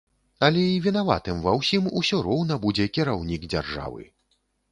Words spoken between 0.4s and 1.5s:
Але і вінаватым